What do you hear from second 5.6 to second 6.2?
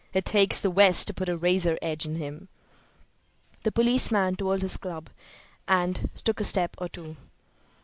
and